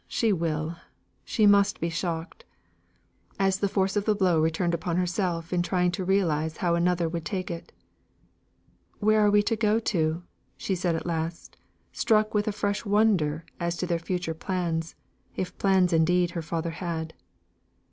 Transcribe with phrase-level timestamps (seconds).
[0.07, 0.77] she will,
[1.23, 2.43] she must be shocked"
[3.37, 7.07] as the force of the blow returned upon herself in trying to realise how another
[7.07, 7.71] would take it.
[8.97, 10.23] "Where are we to go to?"
[10.57, 11.55] said she at last,
[11.91, 14.95] struck with a fresh wonder as to their future plans,
[15.35, 17.13] if plans indeed her father had.